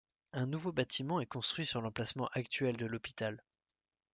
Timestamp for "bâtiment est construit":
0.71-1.63